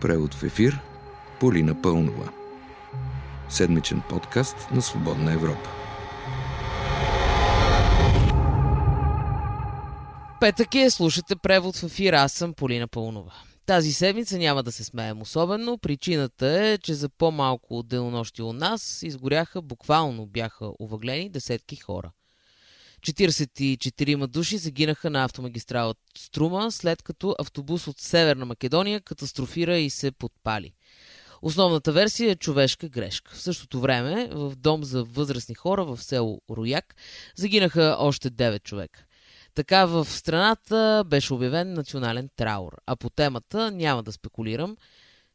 [0.00, 0.80] Превод в ефир
[1.40, 2.32] Полина Пълнова.
[3.48, 5.70] Седмичен подкаст на Свободна Европа.
[10.40, 13.32] Петък е, слушате превод в ефир, аз съм Полина Пълнова.
[13.66, 15.78] Тази седмица няма да се смеем особено.
[15.78, 22.10] Причината е, че за по-малко от денонощи у нас изгоряха, буквално бяха увъглени десетки хора.
[23.02, 30.12] 44 души загинаха на автомагистрала Струма, след като автобус от Северна Македония катастрофира и се
[30.12, 30.72] подпали.
[31.42, 33.34] Основната версия е човешка грешка.
[33.34, 36.94] В същото време в дом за възрастни хора в село Рояк
[37.36, 39.04] загинаха още 9 човека.
[39.54, 42.72] Така в страната беше обявен национален траур.
[42.86, 44.76] А по темата няма да спекулирам.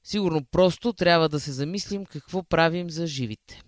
[0.04, 3.62] Сигурно просто трябва да се замислим какво правим за живите.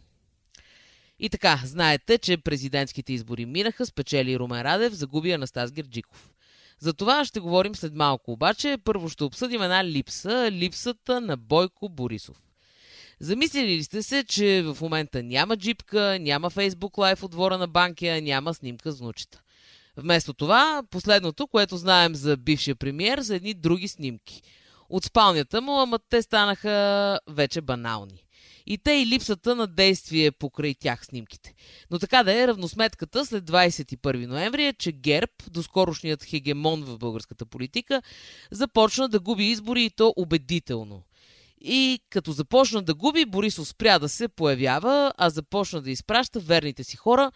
[1.24, 6.30] И така, знаете, че президентските избори минаха, спечели Румен Радев, загуби Анастас Герджиков.
[6.80, 11.90] За това ще говорим след малко, обаче първо ще обсъдим една липса, липсата на Бойко
[11.90, 12.38] Борисов.
[13.20, 17.68] Замислили ли сте се, че в момента няма джипка, няма фейсбук лайф от двора на
[17.68, 19.42] банкия, няма снимка с внучета?
[19.98, 24.42] Вместо това, последното, което знаем за бившия премиер, за едни други снимки.
[24.90, 28.24] От спалнята му, ама те станаха вече банални.
[28.66, 31.54] И те и липсата на действие покрай тях снимките.
[31.92, 37.46] Но така да е, равносметката след 21 ноември е, че ГЕРБ, доскорошният хегемон в българската
[37.46, 38.02] политика,
[38.52, 41.04] започна да губи избори и то убедително.
[41.62, 46.84] И като започна да губи, Борисов спря да се появява, а започна да изпраща верните
[46.84, 47.32] си хора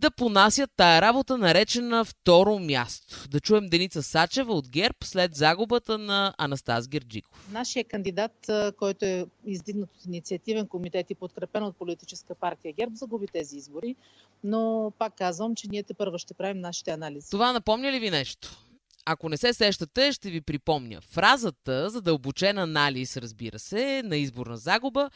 [0.00, 3.28] да понасят тая работа, наречена второ място.
[3.28, 7.48] Да чуем Деница Сачева от ГЕРБ след загубата на Анастас Герджиков.
[7.52, 13.26] Нашия кандидат, който е издигнат от инициативен комитет и подкрепен от политическа партия ГЕРБ, загуби
[13.26, 13.96] тези избори,
[14.44, 17.30] но пак казвам, че ние те първо ще правим нашите анализи.
[17.30, 18.56] Това напомня ли ви нещо?
[19.04, 21.00] Ако не се сещате, ще ви припомня.
[21.00, 25.10] Фразата, задълбочен анализ, разбира се, на изборна загуба,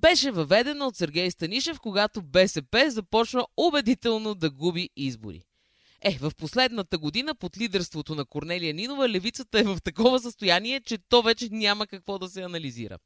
[0.00, 5.42] беше въведена от Сергей Станишев, когато БСП започна убедително да губи избори.
[6.02, 10.98] Е, в последната година под лидерството на Корнелия Нинова левицата е в такова състояние, че
[11.08, 12.98] то вече няма какво да се анализира.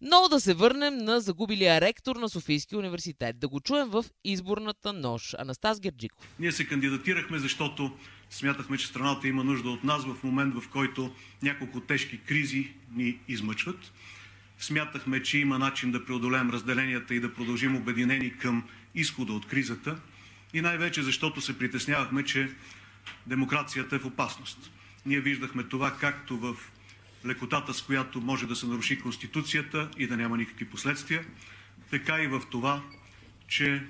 [0.00, 3.38] Но да се върнем на загубилия ректор на Софийския университет.
[3.38, 5.34] Да го чуем в изборната нощ.
[5.38, 6.34] Анастас Герджиков.
[6.38, 7.92] Ние се кандидатирахме, защото
[8.30, 11.10] смятахме, че страната има нужда от нас в момент, в който
[11.42, 13.92] няколко тежки кризи ни измъчват.
[14.58, 19.96] Смятахме, че има начин да преодолеем разделенията и да продължим обединени към изхода от кризата.
[20.54, 22.50] И най-вече защото се притеснявахме, че
[23.26, 24.70] демокрацията е в опасност.
[25.06, 26.56] Ние виждахме това както в
[27.26, 31.24] лекотата, с която може да се наруши Конституцията и да няма никакви последствия,
[31.90, 32.82] така и в това,
[33.48, 33.82] че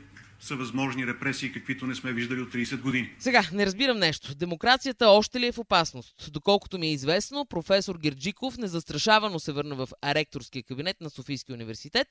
[0.45, 3.11] са възможни репресии, каквито не сме виждали от 30 години.
[3.19, 4.35] Сега, не разбирам нещо.
[4.35, 6.33] Демокрацията още ли е в опасност?
[6.33, 12.09] Доколкото ми е известно, професор Герджиков незастрашавано се върна в ректорския кабинет на Софийския университет,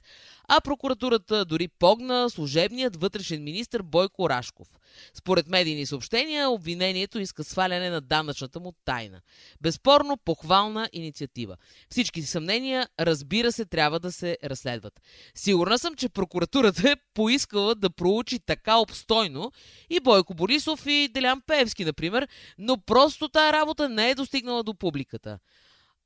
[0.48, 4.68] а прокуратурата дори погна служебният вътрешен министр Бойко Рашков.
[5.14, 9.22] Според медийни съобщения, обвинението иска сваляне на данъчната му тайна.
[9.62, 11.58] Безспорно похвална инициатива.
[11.90, 15.02] Всички съмнения, разбира се, трябва да се разследват.
[15.36, 19.52] Сигурна съм, че прокуратурата е поискала да проучи учи така обстойно
[19.90, 24.74] и Бойко Борисов и Делян Певски, например, но просто тая работа не е достигнала до
[24.74, 25.40] публиката.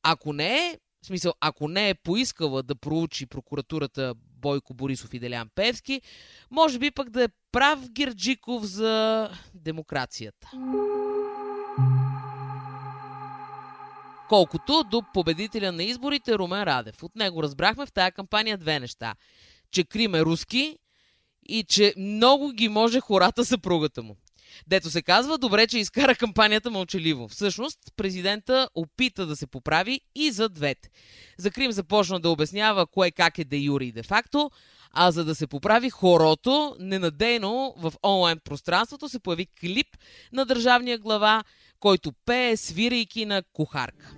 [0.03, 5.19] Ако не е, в смисъл, ако не е поискала да проучи прокуратурата Бойко Борисов и
[5.19, 6.01] Делян Певски,
[6.51, 10.51] може би пък да е прав Герджиков за демокрацията.
[14.29, 17.03] Колкото до победителя на изборите Румен Радев.
[17.03, 19.15] От него разбрахме в тая кампания две неща.
[19.71, 20.77] Че Крим е руски
[21.47, 24.15] и че много ги може хората съпругата му.
[24.67, 27.27] Дето се казва, добре, че изкара кампанията мълчаливо.
[27.27, 30.89] Всъщност, президента опита да се поправи и за двете.
[31.37, 34.51] За Крим започна да обяснява кое как е де юри и де факто,
[34.91, 39.87] а за да се поправи хорото, ненадейно в онлайн пространството се появи клип
[40.33, 41.43] на държавния глава,
[41.79, 44.15] който пее, свирайки на кухарка.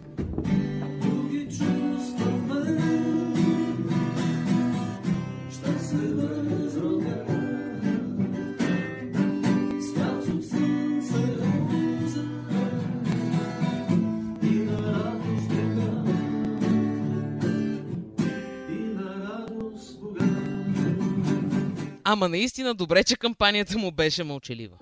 [22.11, 24.77] Ама наистина добре, че кампанията му беше мълчалива.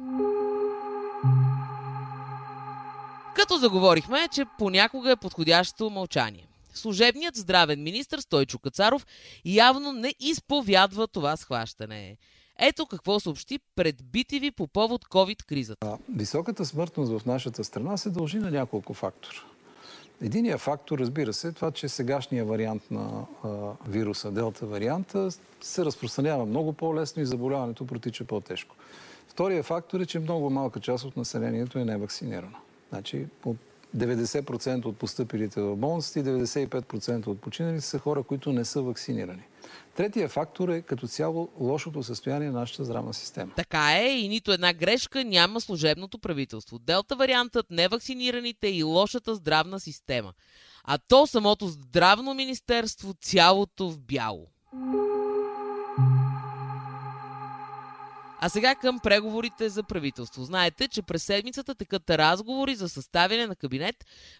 [3.35, 6.47] Като заговорихме, че понякога е подходящо мълчание.
[6.73, 9.05] Служебният здравен министр Стойчо Кацаров
[9.45, 12.17] явно не изповядва това схващане.
[12.59, 15.97] Ето какво съобщи пред BTV по повод COVID-кризата.
[16.09, 19.37] Високата смъртност в нашата страна се дължи на няколко фактора.
[20.21, 23.47] Единият фактор, разбира се, е това, че сегашния вариант на а,
[23.87, 25.29] вируса, делта варианта,
[25.61, 28.75] се разпространява много по-лесно и заболяването протича по-тежко.
[29.27, 32.57] Втория фактор е, че много малка част от населението е невакцинирано.
[32.89, 33.57] Значи, от
[33.97, 39.43] 90% от поступилите в болниците и 95% от починалите са хора, които не са вакцинирани.
[39.95, 43.51] Третия фактор е като цяло лошото състояние на нашата здравна система.
[43.55, 46.79] Така е и нито една грешка няма служебното правителство.
[46.79, 50.33] Делта вариантът, невакцинираните и лошата здравна система.
[50.83, 54.47] А то самото здравно министерство цялото в бяло.
[58.39, 60.43] А сега към преговорите за правителство.
[60.43, 63.95] Знаете, че през седмицата текат разговори за съставяне на кабинет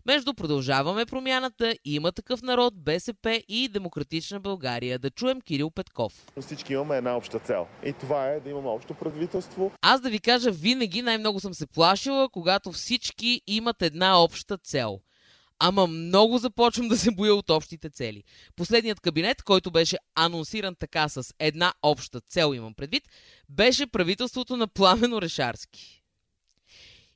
[0.05, 4.99] между Продължаваме промяната, Има такъв народ, БСП и Демократична България.
[4.99, 6.25] Да чуем Кирил Петков.
[6.41, 7.67] Всички имаме една обща цел.
[7.85, 9.71] И това е да имаме общо правителство.
[9.81, 14.99] Аз да ви кажа, винаги най-много съм се плашила, когато всички имат една обща цел–
[15.59, 18.23] Ама много започвам да се боя от общите цели.
[18.55, 23.03] Последният кабинет, който беше анонсиран така с една обща цел, имам предвид,
[23.49, 26.03] беше правителството на Пламено Решарски.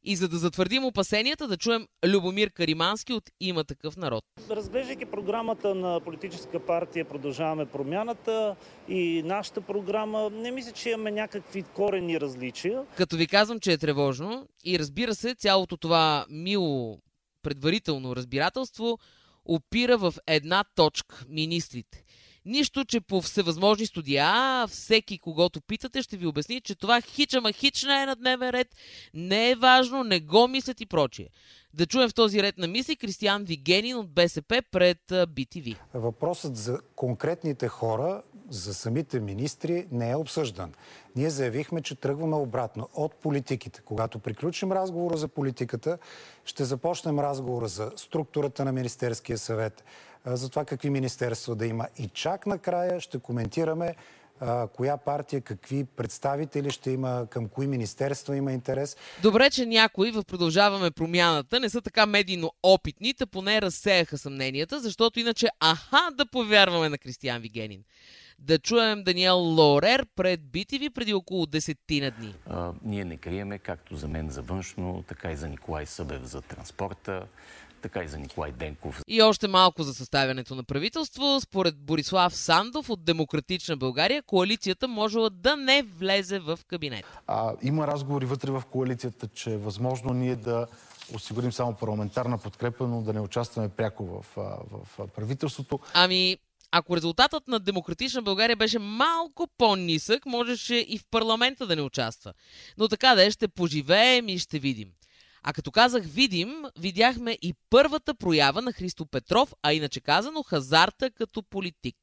[0.04, 4.24] И за да затвърдим опасенията, да чуем Любомир Каримански от Има такъв народ.
[4.50, 8.56] Разглеждайки програмата на политическа партия Продължаваме промяната
[8.90, 12.84] и нашата програма, не мисля, че имаме някакви корени различия.
[12.98, 17.00] Като ви казвам, че е тревожно и разбира се, цялото това мило
[17.44, 19.00] предварително разбирателство
[19.46, 22.04] опира в една точка– министрите.
[22.46, 28.02] Нищо, че по всевъзможни студия, всеки, когато питате, ще ви обясни, че това хичама хична
[28.02, 28.76] е на дневен ред,
[29.14, 31.30] не е важно, не го мислят и прочие.
[31.74, 35.78] Да чуем в този ред на мисли Кристиан Вигенин от БСП пред BTV.
[35.94, 40.74] Въпросът за конкретните хора, за самите министри не е обсъждан.
[41.16, 43.82] Ние заявихме, че тръгваме обратно от политиките.
[43.82, 45.98] Когато приключим разговора за политиката,
[46.46, 49.84] ще започнем разговора за структурата на Министерския съвет,
[50.26, 51.88] за това какви министерства да има.
[51.98, 53.96] И чак накрая ще коментираме
[54.74, 58.98] коя партия, какви представители ще има, към кои министерства има интерес.
[59.22, 65.20] Добре, че някои в продължаваме промяната не са така медийно опитни, поне разсеяха съмненията, защото
[65.20, 67.84] иначе аха да повярваме на Кристиян Вигенин.
[68.44, 72.36] Да чуем Даниел Лорер пред BTV преди около десетина дни.
[72.50, 76.42] А, ние не криеме, както за мен за външно, така и за Николай Събев за
[76.42, 77.24] транспорта
[77.82, 79.02] така и за Николай Денков.
[79.08, 81.40] И още малко за съставянето на правителство.
[81.42, 87.06] Според Борислав Сандов от Демократична България, коалицията можела да не влезе в кабинет.
[87.28, 90.68] А, има разговори вътре в коалицията, че е възможно ние да
[91.16, 94.60] осигурим само парламентарна подкрепа, но да не участваме пряко в, в,
[94.98, 95.80] в правителството.
[95.94, 96.38] Ами,
[96.72, 102.34] ако резултатът на Демократична България беше малко по-нисък, можеше и в парламента да не участва.
[102.78, 104.92] Но така да е, ще поживеем и ще видим.
[105.44, 111.12] А като казах видим, видяхме и първата проява на Христо Петров, а иначе казано хазарта
[111.12, 111.96] като политик.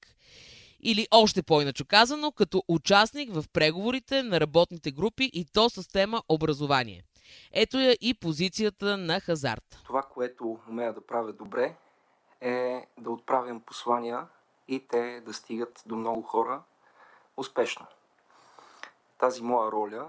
[0.80, 6.22] Или още по-иначе казано, като участник в преговорите на работните групи и то с тема
[6.28, 7.02] образование.
[7.52, 9.82] Ето я и позицията на хазарта.
[9.84, 11.74] Това, което умея да правя добре,
[12.40, 14.26] е да отправям послания
[14.68, 16.62] и те да стигат до много хора
[17.36, 17.86] успешно.
[19.18, 20.08] Тази моя роля,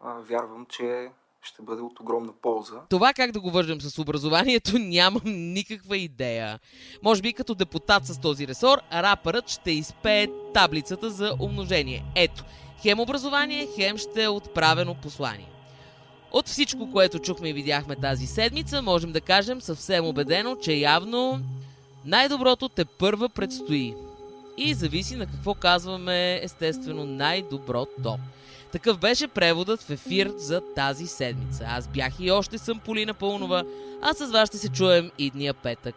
[0.00, 1.10] вярвам, че
[1.42, 2.80] ще бъде от огромна полза.
[2.90, 6.58] Това как да го вържем с образованието нямам никаква идея.
[7.02, 12.04] Може би като депутат с този ресор, рапърът ще изпее таблицата за умножение.
[12.16, 12.44] Ето,
[12.82, 15.48] хем образование, хем ще е отправено послание.
[16.32, 21.40] От всичко, което чухме и видяхме тази седмица, можем да кажем съвсем убедено, че явно
[22.04, 23.94] най-доброто те първа предстои.
[24.56, 28.18] И зависи на какво казваме естествено най-доброто.
[28.72, 31.64] Такъв беше преводът в ефир за тази седмица.
[31.68, 33.64] Аз бях и още съм Полина Пълнова,
[34.02, 35.94] а с вас ще се чуем и дния петък.